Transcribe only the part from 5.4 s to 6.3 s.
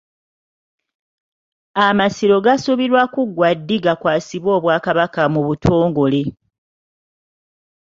butongole?